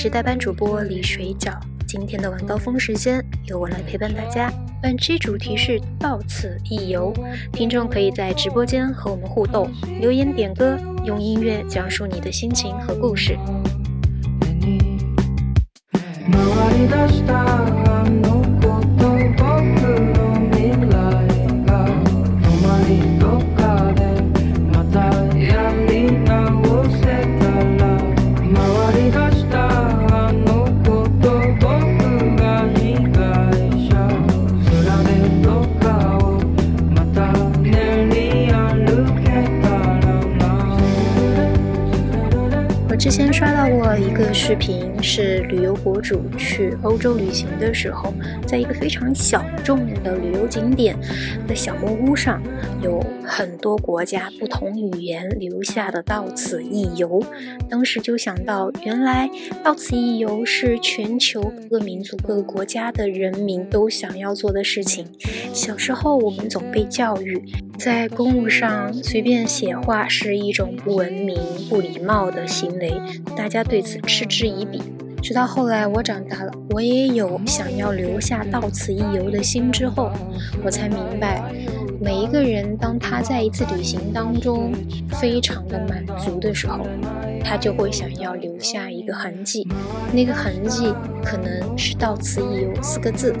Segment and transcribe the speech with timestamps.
[0.00, 1.58] 是代班主播李水饺。
[1.84, 4.48] 今天的晚高峰时间由我来陪伴大家。
[4.80, 7.12] 本期主题是到此一游，
[7.52, 9.68] 听众可以在直播间和我们互动，
[10.00, 13.36] 留言点歌，用音乐讲述你的心情和故事。
[43.08, 48.12] 之前刷到过一个视频，是旅游博主去欧洲旅行的时候，
[48.46, 50.94] 在一个非常小众的旅游景点
[51.46, 52.42] 的小木屋上，
[52.82, 57.24] 有很多国家不同语言留下的“到此一游”。
[57.70, 59.30] 当时就想到，原来
[59.64, 65.06] “到此一游”是全球各个民族、各个国家的人民都想要做的事情。
[65.54, 67.42] 小时候，我们总被教育，
[67.78, 71.38] 在公路上随便写画是一种不文明、
[71.70, 72.97] 不礼貌的行为。
[73.36, 74.82] 大家对此嗤之以鼻，
[75.22, 80.10] 直到后来我长大了，我也有想要留下到此一游的心之后，
[80.64, 81.42] 我才明白，
[82.00, 84.72] 每一个人当他在一次旅行当中
[85.20, 86.86] 非常的满足的时候，
[87.44, 89.66] 他就会想要留下一个痕迹，
[90.12, 90.92] 那个痕迹
[91.24, 93.34] 可能是到此一游四个字，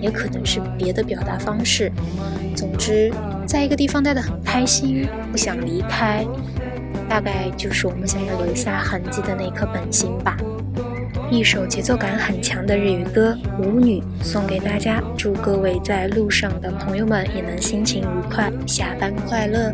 [0.00, 1.90] 也可能是别的表达方式。
[2.54, 3.12] 总之，
[3.46, 6.24] 在一个地方待得很开心，不想离开。
[7.08, 10.36] 大概就是我们想要留下痕迹的那颗本心吧。
[11.30, 19.72] 一首节奏感很强的日语歌《舞女》送给大家，祝各位在路上的朋友们也能心情愉快，下班快乐。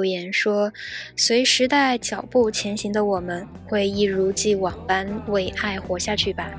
[0.00, 0.72] 留言说，
[1.14, 6.50] 随时代脚步前行的我们，会一如既往般为爱活下去吧。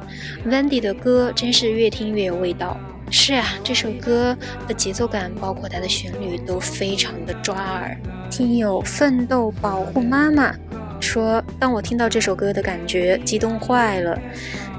[0.48, 2.80] Wendy 的歌真是越听越有味道。
[3.10, 4.38] 是啊，这首歌
[4.68, 7.98] 的节奏感，包括它的旋律都非常的抓耳。
[8.30, 10.56] 听友奋斗保护妈妈
[11.00, 14.16] 说，当我听到这首歌的感觉，激动坏了。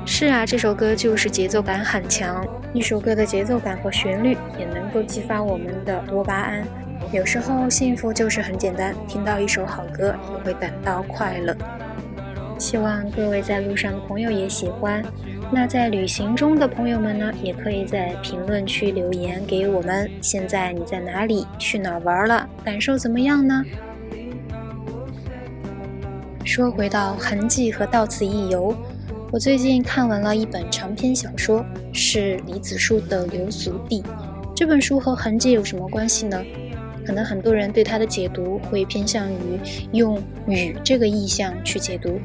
[0.06, 2.47] 是啊，这首歌就是节奏感很强。
[2.72, 6.65] 一首歌的节奏感和旋律，也能够激发我们的多巴胺。
[7.11, 11.57] 有时候幸福就是很简单，听到一首好歌也会感到快乐。
[12.59, 15.04] 希望各位在路上的朋友也喜欢。
[15.51, 20.10] 那在旅行中的朋友们呢，也可以在评论区留言给我们。
[20.22, 21.47] 现在你在哪里？
[21.59, 22.49] 去哪玩了？
[22.65, 23.63] 感受怎么样呢？
[26.45, 28.75] 说回到痕迹和到此一游，
[29.31, 34.03] 我最近看完了一本长篇小说，是李子树的《流俗地》。
[34.55, 36.43] 这本书和痕迹有什么关系呢？
[37.12, 39.60] 可能很多人对它的解读会偏向于
[39.92, 40.18] 用
[40.48, 42.18] “雨”这个意象去解读，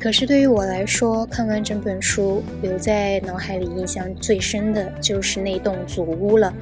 [0.00, 6.54] 可是对于我来说，看完整本书，留在脑海里印象最深的就是那栋祖屋了。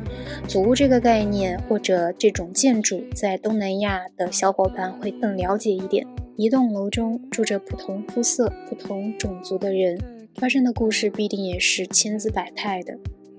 [0.48, 6.04] 祖屋这个概念或者这种建筑，在东南亚的小伙伴会更了解一点。
[6.34, 9.96] 一栋楼中住着不同肤色、不同种族的人，
[10.34, 12.92] 发生的故事必定也是千姿百态的。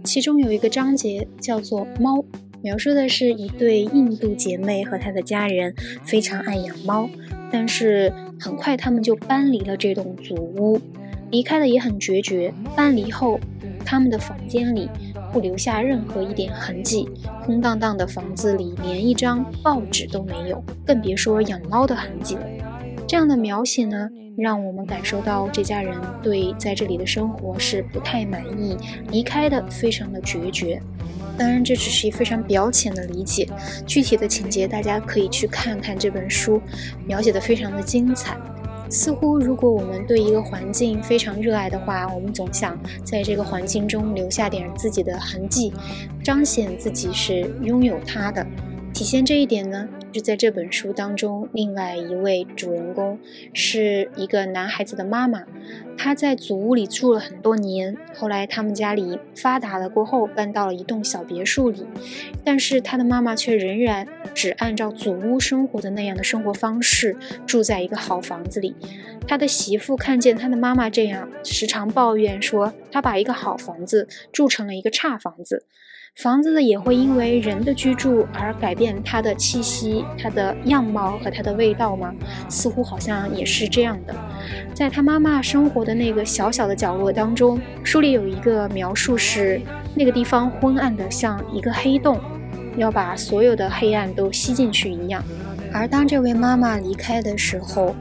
[0.06, 2.24] 其中有一个章节叫做“猫”。
[2.68, 5.74] 描述的是一对印度姐妹和她的家人
[6.04, 7.10] 非常爱养猫，
[7.50, 10.78] 但是很快他们就搬离了这栋祖屋，
[11.32, 12.54] 离开的也很决绝。
[12.76, 13.40] 搬离后，
[13.86, 14.90] 他们的房间里
[15.32, 17.08] 不留下任何一点痕迹，
[17.46, 22.46] 空荡荡的房子里连一张报纸都没有，更别说养猫的痕迹了。
[23.08, 24.10] 这样的描写呢？
[24.38, 28.76] 让我们感受到这家人对在这里的生活是不太满意，
[29.10, 30.82] 离开的非常的决绝。
[31.38, 33.48] 当然，这只是一非常表浅的理解，
[33.86, 36.62] 具体的情节大家可以去看看这本书，
[37.06, 38.36] 描写的非常的精彩。
[38.90, 45.74] 似乎如果我们对一个环境非常热爱的话，我们总想在这个环境中留下点自己的痕迹，
[46.24, 48.46] 彰显自己是拥有它的。
[48.94, 53.20] 体现这一点呢，是在这本书当中，另外一位主人公
[53.54, 55.44] 是一个男孩子的妈妈，
[55.98, 61.86] 她在祖屋里住了很多年，后来他们家里发达了过后，搬到了一栋小别墅里，
[62.44, 67.16] 但是他的妈妈却仍然只按照祖屋生活的那样的生活方式，
[67.46, 68.76] 住在一个好房子里。
[69.28, 75.66] 他的媳妇看见他的妈妈这样，时常抱怨说，他把一个好房子住成了一个差房子。
[76.16, 82.12] 房子也会因为人的居住而改变它的气息、它的样貌和它的味道吗？
[82.50, 84.16] 似乎好像也是这样的。
[84.74, 89.62] 在他妈妈生活的那个小小的角落当中，书里有一个描述是，
[89.96, 92.20] 那个地方昏暗的像一个黑洞，
[92.78, 95.24] 要把所有的黑暗都吸进去一样。
[95.72, 97.96] 而当这位妈妈离开的时候，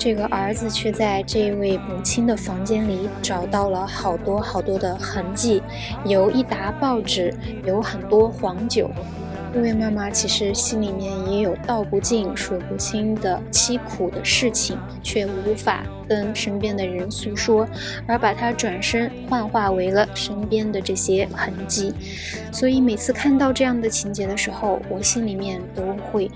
[0.00, 5.62] 这个儿子却在这位母亲的房间里找到了好多好多的痕迹，
[6.06, 7.34] 有一沓报纸，
[7.66, 8.90] 有很多黄酒。
[9.52, 17.68] 这位妈妈其实心里面也有道不尽、数不清的凄苦的事情，却无法跟身边的人诉说，
[18.06, 21.92] 而把它转身幻化为了身边的这些痕迹。
[22.50, 26.30] 所以每次看到这样的情节的时候，我心里面都会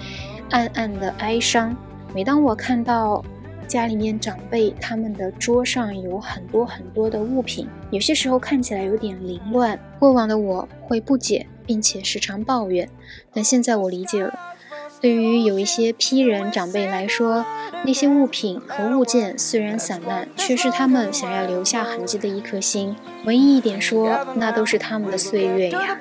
[0.51, 1.75] 暗暗的哀伤。
[2.15, 3.25] 每当我看到。
[3.67, 9.79] 家里面长辈他们的桌上有很多很多的物品，有些时候看起来有点凌乱。
[9.99, 12.89] 过往的我会不解，并且时常抱怨，
[13.33, 14.33] 但现在我理解了。
[15.01, 17.45] 对于有一些批人长辈来说，
[17.85, 22.97] 那些物品和物件虽然散乱，却是他们想要留下痕迹的一颗心。
[23.27, 25.99] 文艺一点说，那都是他们的岁月呀。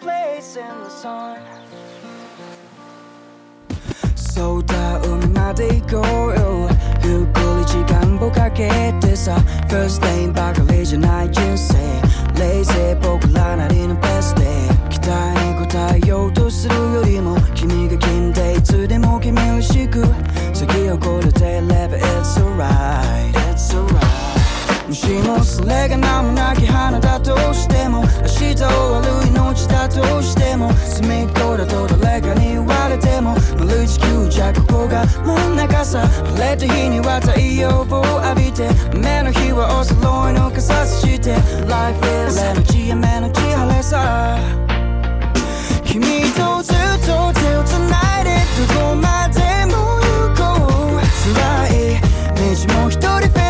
[7.68, 9.36] 時間をかけてさ
[9.68, 11.74] First name ばかりじゃない人生
[12.38, 14.40] 冷静僕らなりのベスト
[14.88, 15.10] 期待
[15.44, 20.02] に応えようとするよりも君が金でいつでも君らしく
[20.54, 24.11] 咲き誇るテレビ It's alright It's alright
[24.87, 41.31] もしもそれが名もなき花だとしても明日を悪い命だとしても隅っこだと誰かに言われても丸地球じゃここが真ん中さ晴れた日には太陽を浴びて目の日はお揃いの傘さして
[41.67, 44.37] Life is 晴れのち雨のち晴れさ。
[45.85, 46.03] 君
[46.33, 46.75] とずっ
[47.05, 48.35] と手を繋いで
[48.67, 50.43] どこまでも行こ
[50.97, 51.01] う。
[51.23, 52.01] 辛い
[52.67, 53.42] 道も一人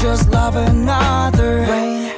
[0.00, 1.66] just love another.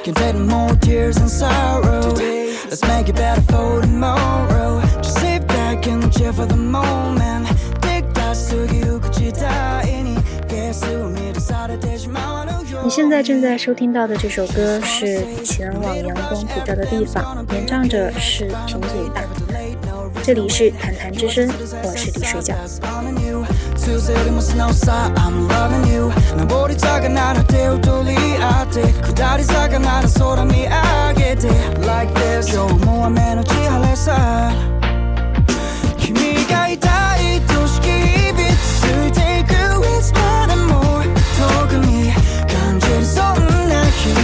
[0.03, 2.13] Can take more tears and sorrow.
[2.13, 2.55] Today.
[2.69, 4.52] Let's make it better for tomorrow
[12.83, 19.21] 你现在正在收听到的这首歌是前往阳光普照的地方演唱者是贫嘴大
[20.23, 21.47] 这里是谈谈之声
[21.83, 22.55] 卧室里睡觉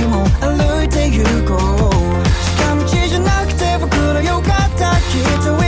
[0.07, 2.23] も歩いて行こう
[2.57, 4.91] 近道じゃなくて僕らよかった。
[5.09, 5.58] きっと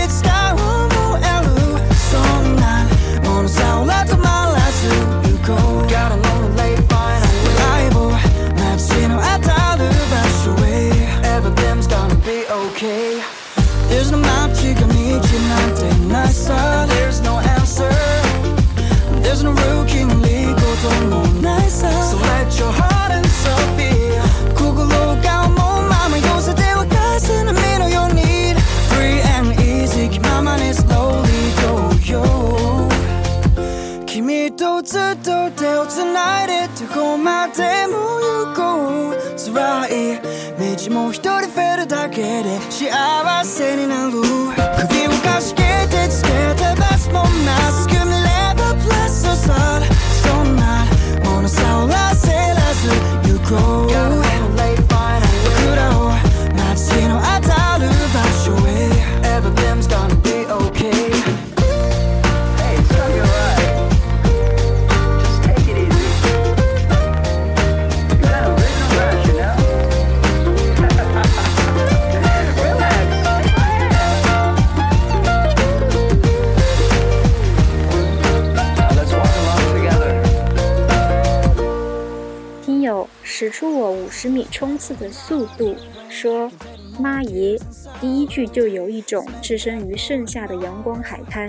[83.61, 85.75] 出我五十米冲刺的速度，
[86.09, 86.51] 说
[86.99, 87.55] ：“妈耶！”
[88.01, 91.47] 第一句就有一种置身于盛夏的阳光海滩，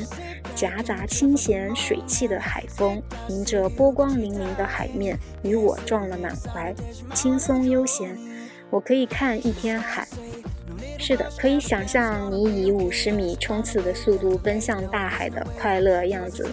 [0.54, 6.74] 夹杂清闲水汽的海风，迎着波光粼粼的海面，与我撞了满怀，
[7.14, 8.14] 轻松悠闲。
[8.68, 10.06] 我可以看一天海。
[10.98, 16.46] 是的，可以想象你以五十米冲刺的速度奔向大海的快乐样子。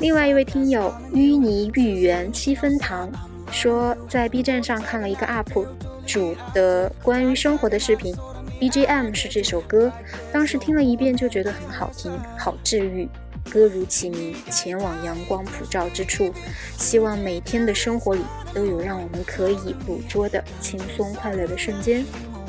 [0.00, 3.08] 另外一位听友淤泥芋圆七分糖
[3.50, 5.66] 说，在 B 站上看了一个 UP
[6.06, 8.14] 主的关于生活的视频
[8.60, 9.92] ，BGM 是这首歌，
[10.32, 13.08] 当时听了一遍就觉得很好听，好治愈。
[13.50, 16.32] 歌如其名，前往阳光普照之处。
[16.78, 18.22] 希望每天的生活里
[18.54, 22.04] 都有让我们可以捕捉的轻松快乐的瞬间。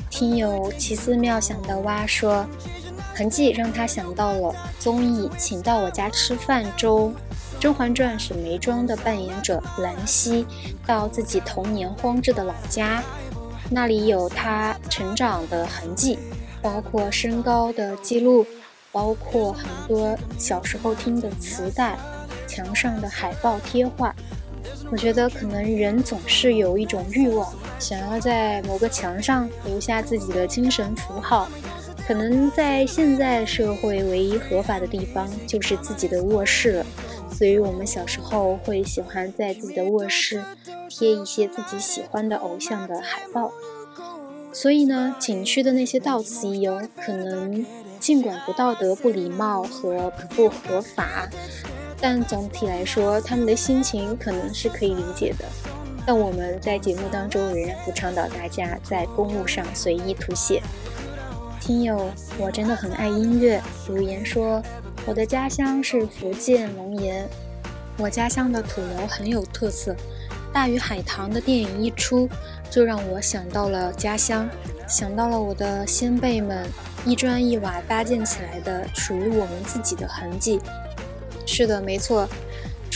[0.10, 2.48] 听友奇思妙想的蛙说，
[3.14, 7.14] 痕迹让他想到了综艺《请到我家吃饭》中，
[7.66, 10.46] 《甄嬛传》是眉庄的扮演者兰溪
[10.86, 13.04] 到自己童年荒置的老家，
[13.72, 16.20] 那里有她成长的痕迹，
[16.62, 18.46] 包括身高的记录，
[18.92, 21.98] 包括很多小时候听的磁带，
[22.46, 24.14] 墙上的海报贴画。
[24.92, 31.50] 我觉得可能人总是有一种欲望，想要在某个墙上留下自己的精神符号。
[32.08, 36.86] 可能在现在社会唯一合法的地方就是自己的卧室了，
[37.38, 40.42] 所以我们小时候会喜欢在自己的卧室
[40.90, 43.52] 贴一些自己喜欢的偶像的海报。
[44.54, 47.66] 所以呢，景区的那些到此一游，可能
[48.00, 51.28] 尽管不道德、不礼貌和不合法。
[52.00, 55.44] 但总体来说，他们的心情可能是可以理解的。
[56.06, 60.62] 但我们在节目当中仍然不倡导大家在公路上随意涂写。
[61.60, 63.62] 听友，我真的很爱音乐。
[63.90, 64.64] 留言说，
[65.08, 67.30] 我的家乡是福建龙岩，
[67.96, 69.94] 我家乡的土楼很有特色。
[70.52, 72.28] 《大鱼海棠》的电影一出，
[72.72, 74.50] 就让我想到了家乡，
[74.88, 76.68] 想到了我的先辈们
[77.06, 80.60] 一砖一瓦搭建起来的属于我们自己的痕迹。
[81.46, 82.28] 是的，没错。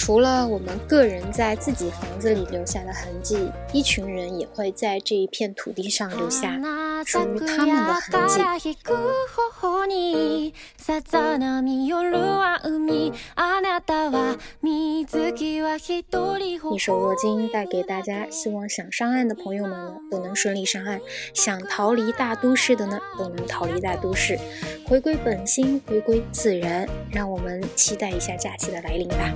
[0.01, 6.58] 除了我们个人在自己房子里留下的痕迹，一群人也会在这一片土地上留下
[7.06, 8.39] 属于他们的痕迹。
[16.74, 21.01] 一首《若金》带给大家，希望想上岸的朋友们呢都能顺利上岸，
[21.34, 24.39] 想逃离大都市的呢都能逃离大都市，
[24.88, 26.88] 回归本心，回归自然。
[27.12, 29.36] 让我们期待一下假期的来临吧。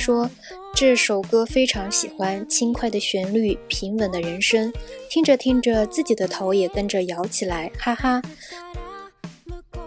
[0.00, 0.30] 说
[0.74, 4.72] 这首歌非常喜欢，轻快的旋律，平稳的人声，
[5.10, 8.22] 听着听着自己的头也跟着摇起来，哈哈。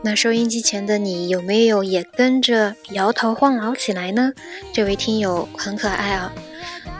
[0.03, 4.33] 那收音机前的你有没有也跟着摇头晃脑起来呢？
[4.71, 6.31] 这位听友很可爱啊。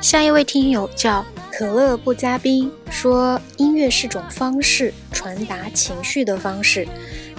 [0.02, 6.88] 下一位听友叫可乐不加冰，说音乐是种方式，传达情绪的方式，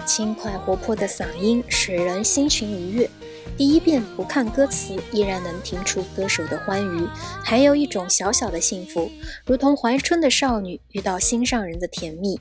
[0.06, 3.10] 轻快活泼的嗓音使人心情愉悦。
[3.56, 7.06] 第一遍不看歌词，依然能听出歌手的欢愉，
[7.42, 9.10] 还有一种小小的幸福，
[9.44, 12.40] 如同怀春的少女遇到心上人的甜蜜。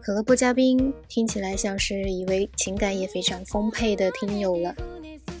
[0.00, 4.74] 可乐不加冰，听起来像是一位情感也非常丰沛的听友了。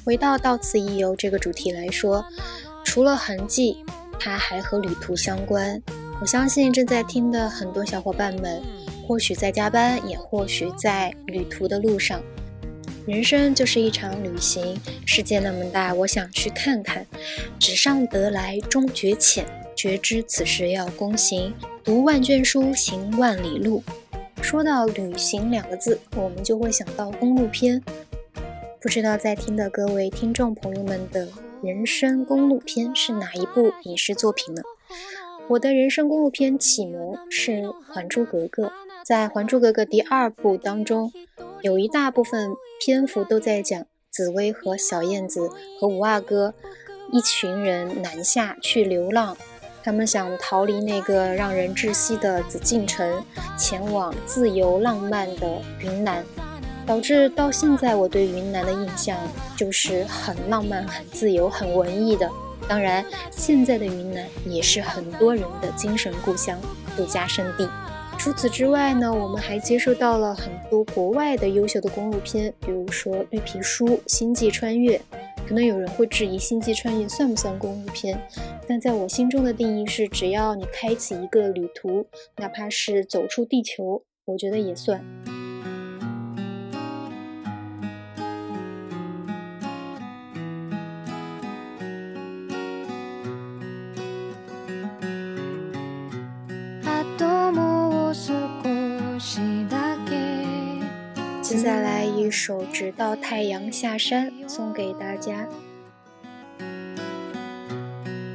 [0.04, 2.24] 回到到此一游这个主题来说，
[2.84, 3.84] 除了痕迹，
[4.18, 5.82] 它还和旅途相关。
[6.20, 8.62] 我相信正在听的很多小伙伴们，
[9.06, 12.22] 或许在加班，也或许在旅途的路上。
[13.06, 17.06] 人生就是一场旅行，世界那么大，我想去看看。
[17.58, 19.44] 纸上得来终觉浅，
[19.76, 21.52] 觉知此时要躬行。
[21.84, 23.82] 读万卷书，行万里路。
[24.40, 27.82] 说到旅行两个字，我们就会想到公路片。
[28.80, 31.28] 不知道在听的各位听众朋友们的
[31.62, 34.62] 人生公路片是哪一部影视作品呢？
[35.48, 37.52] 我的人生公路片启蒙是
[37.92, 38.66] 《还珠格格》。
[39.04, 41.12] 在《还珠格格》第二部当中，
[41.64, 45.48] 有一大部分篇幅都在讲紫薇和小燕子
[45.80, 46.52] 和五阿哥
[47.10, 49.34] 一群人南下去流浪，
[49.82, 53.24] 他们想逃离那个让人窒息的紫禁城，
[53.56, 56.22] 前往自由浪漫的云南，
[56.84, 59.16] 导致到现在我对云南的印象
[59.56, 62.30] 就是很浪漫、很自由、很文艺的。
[62.68, 66.60] 当然，现在的云南也是很多人的精神故乡、
[66.94, 67.66] 度假胜地。
[68.18, 74.96] 除此之外呢，我们还接收到了很多国外的优秀的公路片，比如说《绿皮书》《星际穿越》。
[75.46, 78.18] 可能有人会质疑《星际穿越》算不算公路片，
[78.66, 82.06] 但在我心中的定义是，只要你开启一个旅途，
[82.38, 85.04] 哪怕是走出地球，我觉得也算。
[101.63, 105.47] 下来一首《直到太阳下山》送给大家。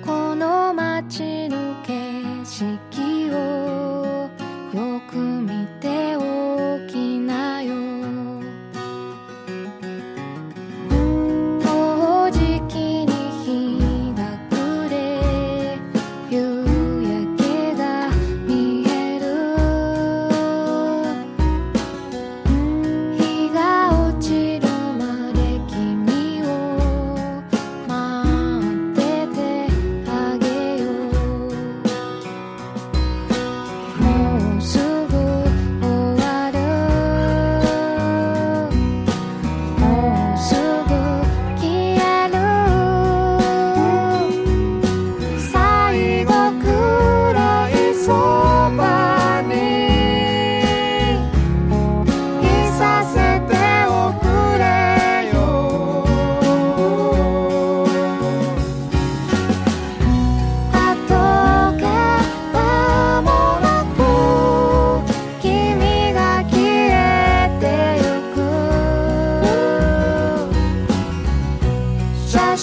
[0.05, 2.88] この街の景色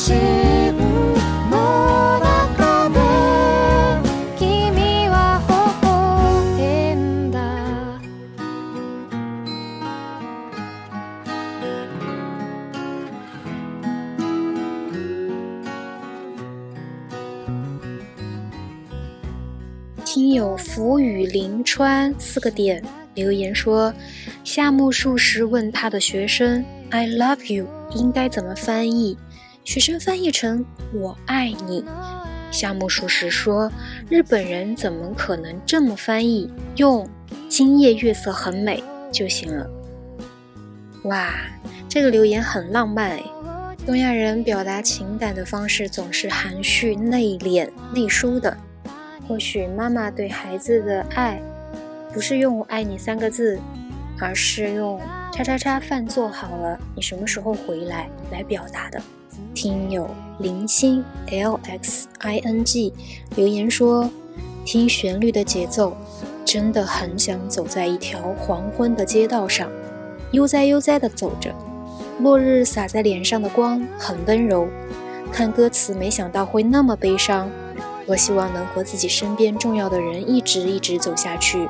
[0.07, 0.15] 听
[20.33, 22.81] 友浮雨临川四个点
[23.15, 23.93] 留言说，
[24.45, 29.19] 夏目漱石问他的学生 “I love you” 应该怎么翻译？
[29.67, 31.85] 学生翻译成“我爱你”。
[32.53, 33.71] 夏目漱石说，
[34.09, 36.49] 日本人怎么可能这么翻译？
[36.77, 37.07] 用
[37.51, 39.69] “今夜月色很美”就行了。
[41.03, 41.35] 哇，
[41.89, 43.25] 这个留言很浪漫诶。
[43.85, 48.57] 东亚人表达情感的方式总是含蓄、内敛、内疏的。
[49.27, 51.43] 或许妈妈对孩子的爱，
[52.15, 53.59] 不是用“我爱你”三个字，
[54.21, 55.01] 而是用
[55.35, 59.03] “叉叉叉饭做好了，你什么时候回来”来表达的。
[59.57, 60.07] 听友
[60.39, 62.93] 零星 L X I N G
[63.37, 64.11] 留言说
[64.67, 65.97] ：“听旋律的节奏，
[66.45, 69.71] 真的很想走在一条黄昏的街道上，
[70.33, 71.55] 悠哉悠哉地走着，
[72.21, 74.69] 落日洒在脸上的光很温柔，
[75.33, 77.51] 看歌词没想到会那么悲伤。
[78.05, 81.67] 我希望能和自己身边重要的人一直一直走下去，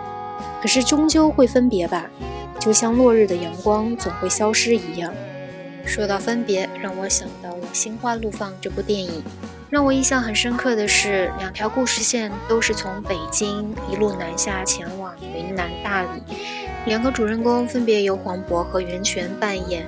[0.60, 2.10] 可是终究会分别吧，
[2.58, 5.14] 就像落日的阳光总会消失一样。
[5.86, 9.22] 说到分别，让我想到了《心花怒放》这部电影。
[9.70, 16.22] 让我印象很深刻的是，两条故事线都是从北京一路南下前往云南大理，
[16.86, 19.86] 两个主人公分别由黄渤和袁泉扮演，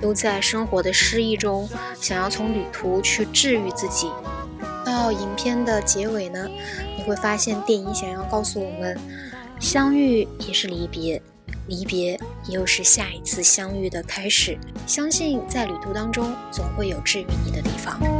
[0.00, 1.68] 都在生活的失意中，
[2.00, 4.10] 想要从旅途去治愈自己。
[4.84, 6.48] 到影片的结尾呢，
[6.96, 8.98] 你会发现电影想要告诉我们，
[9.60, 11.22] 相遇也是离别，
[11.68, 12.18] 离别
[12.50, 14.58] 又是下一次相遇的开始。
[14.86, 18.19] 相信在旅途当中，总会有治愈你的地方。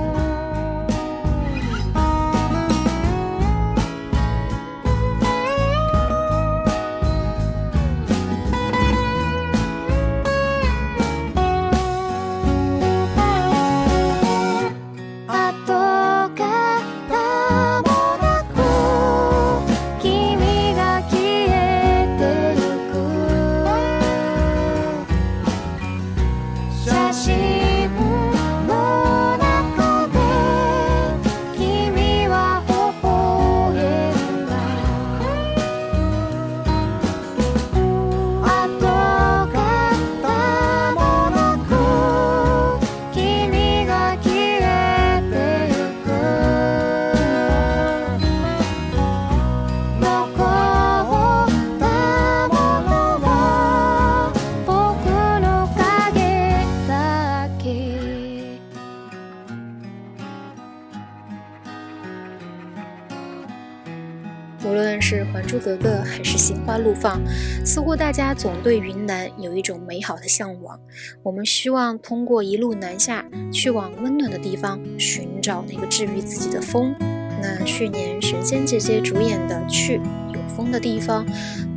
[66.70, 67.20] 花怒放》，
[67.66, 70.78] 似乎大家总对云南有一种美好的向往。
[71.20, 76.94] 我们希望通过一路南下，去往温暖的地方，寻找那个治愈自己的风。
[77.42, 80.00] 那去年神仙姐姐主演的《去
[80.32, 81.26] 有风的地方》，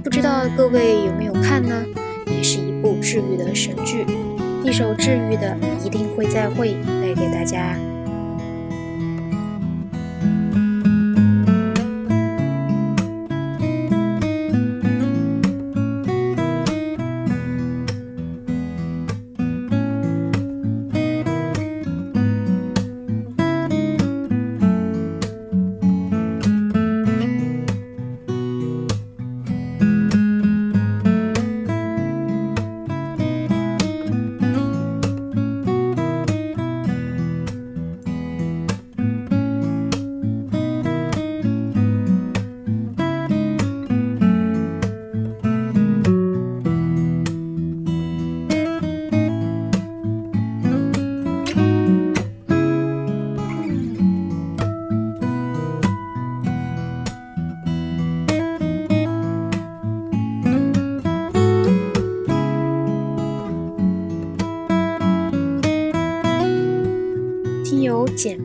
[0.04, 1.84] 不知道各位有没有看呢？
[2.28, 4.06] 也是一部治愈的神剧，
[4.64, 7.76] 一首治愈的《一定会再会》带给大家。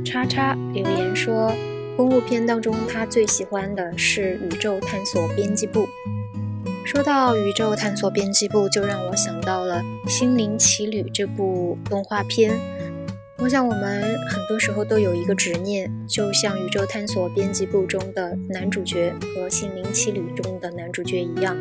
[0.09, 1.53] 叉叉留言说，
[1.95, 5.87] 公路片当中他最喜欢的是宇宙探索编辑部。
[6.87, 12.59] 说到宇宙探索编辑部，就让我想到了《心灵奇旅》这部动画片。
[13.37, 21.55] 我想我们很多时候都有一个执念，就像宇宙探索编辑部中的男主角和《心灵奇旅》中的男主角一样，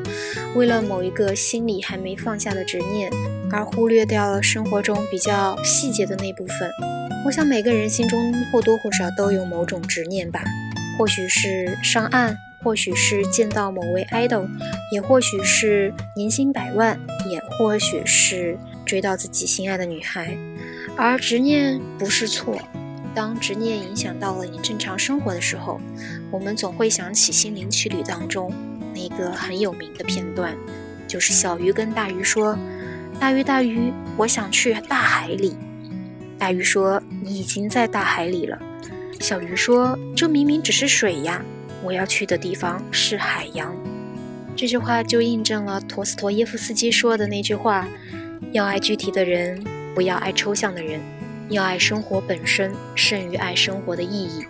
[0.55, 3.11] 为了某一个心里还没放下的执念，
[3.51, 6.96] 而忽略掉了生活中比较细节的那部分。
[7.27, 10.41] 我想每个人心中或多或少都有某种执念吧，
[10.97, 14.47] 或许是上岸，或许是见到某位 idol，
[14.93, 16.97] 也或许是年薪百万，
[17.29, 20.37] 也或许是追到自己心爱的女孩。
[20.95, 22.57] 而执念不是错，
[23.13, 25.81] 当执念影响到了你正常生活的时候，
[26.31, 28.53] 我们总会想起《心灵奇旅》当中
[28.95, 30.55] 那个很有名的片段，
[31.09, 32.57] 就是小鱼跟大鱼说
[33.19, 35.57] ：“大鱼大鱼，我想去大海里。”
[36.37, 38.57] 大鱼说：“你已经在大海里了。”
[39.19, 41.43] 小鱼说：“这明明只是水呀，
[41.83, 43.75] 我要去的地方是海洋。”
[44.55, 47.87] 这句话就印证了陀思妥耶夫斯基说的那句话
[48.53, 49.63] ：“要爱具体的人，
[49.95, 50.99] 不要爱抽象的人，
[51.49, 54.45] 要爱生活本身，胜于爱生活的意义。”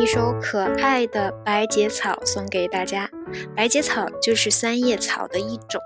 [0.00, 3.10] 一首可爱的《白节草》送给大家。
[3.54, 5.78] 白节草就是三叶草的一种。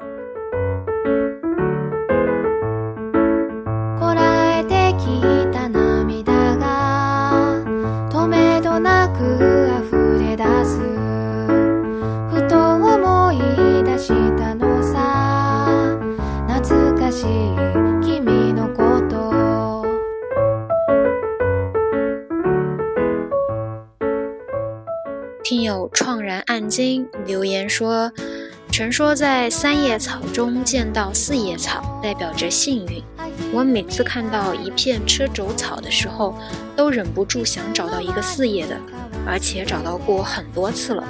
[28.75, 33.01] 传说在三叶草中见到四叶草，代表着幸运。
[33.53, 36.37] 我每次看到一片车轴草的时候，
[36.75, 38.77] 都忍不住想找到一个四叶的，
[39.25, 41.05] 而且找到过很多次了，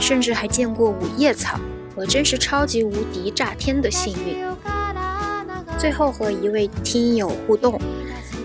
[0.00, 1.60] 甚至还见过五叶草。
[1.94, 4.44] 我真是超级无敌炸天的幸运。”
[5.78, 7.80] 最后和一位听友互动。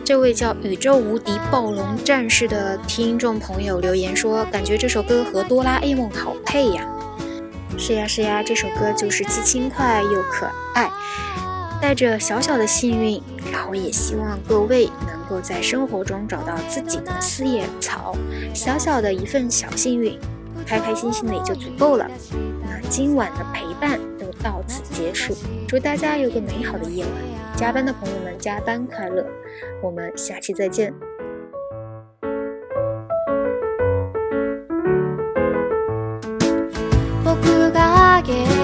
[0.06, 6.88] 这位叫宇宙无敌暴龙战士的听众朋友留言说：“感觉这首歌和哆啦 A 梦好配呀！”
[7.78, 10.90] 是呀是呀，这首歌就是既轻快又可爱，
[11.82, 18.16] 带着小小的幸运，然后也希望各位能够在生活中找到自己的四叶草，
[18.54, 20.18] 小小的一份小幸运，
[20.66, 22.10] 开开心心的也就足够了。
[22.64, 25.36] 那今晚的陪伴就到此结束，
[25.68, 27.14] 祝大家有个美好的夜晚，
[27.58, 29.26] 加班的朋友们加班快乐。
[29.82, 30.94] 我们下期再见。
[38.14, 38.63] 하게.